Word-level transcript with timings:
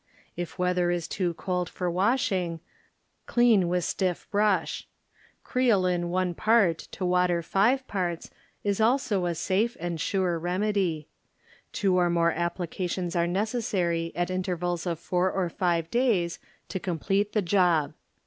If 0.35 0.57
weather 0.57 0.89
is 0.89 1.07
too 1.07 1.35
cold 1.35 1.69
for 1.69 1.87
wash 1.91 2.31
ing, 2.31 2.59
dean 3.35 3.67
with 3.67 3.83
stiff 3.83 4.27
brush. 4.31 4.87
Creolin 5.45 6.05
one 6.09 6.33
paii 6.33 6.73
to 6.89 7.05
water 7.05 7.43
five 7.43 7.87
parts 7.87 8.31
is 8.63 8.81
also 8.81 9.27
a 9.27 9.35
safe 9.35 9.77
and 9.79 10.01
sure 10.01 10.39
remedy. 10.39 11.07
Two 11.71 11.97
or 11.99 12.09
more 12.09 12.31
applications 12.31 13.15
are 13.15 13.27
necessary 13.27 14.11
at 14.15 14.31
intervals 14.31 14.87
of 14.87 14.99
four 14.99 15.31
or 15.31 15.49
five 15.51 15.91
days 15.91 16.39
to 16.69 16.79
complete 16.79 17.33
the 17.33 17.43
job. 17.43 17.93